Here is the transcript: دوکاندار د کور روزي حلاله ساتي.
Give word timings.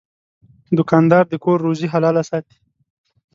دوکاندار 0.77 1.23
د 1.29 1.33
کور 1.43 1.57
روزي 1.67 1.87
حلاله 1.93 2.23
ساتي. 2.29 2.57